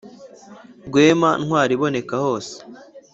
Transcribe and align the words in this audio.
rwema 0.87 1.29
ntwari 1.43 1.71
iboneka 1.77 2.15
hose, 2.25 2.55